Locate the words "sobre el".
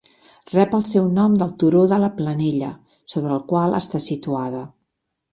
3.15-3.43